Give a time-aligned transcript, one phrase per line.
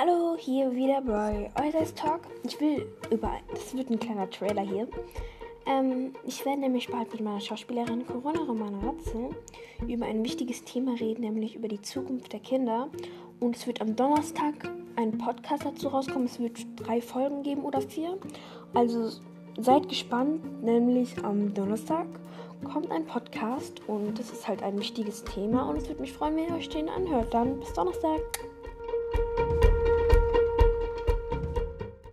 [0.00, 2.20] Hallo, hier wieder bei Eures Talk.
[2.44, 3.32] Ich will über.
[3.50, 4.86] Das wird ein kleiner Trailer hier.
[5.66, 9.30] Ähm, ich werde nämlich bald mit meiner Schauspielerin Corona Romana Ratze
[9.88, 12.90] über ein wichtiges Thema reden, nämlich über die Zukunft der Kinder.
[13.40, 16.26] Und es wird am Donnerstag ein Podcast dazu rauskommen.
[16.26, 18.18] Es wird drei Folgen geben oder vier.
[18.74, 19.10] Also
[19.58, 22.06] seid gespannt, nämlich am Donnerstag
[22.62, 26.36] kommt ein Podcast und das ist halt ein wichtiges Thema und es würde mich freuen,
[26.36, 27.34] wenn ihr euch den anhört.
[27.34, 28.47] Dann bis Donnerstag.